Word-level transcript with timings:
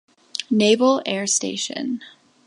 Naval 0.49 1.03
Air 1.05 1.27
Station. 1.27 2.01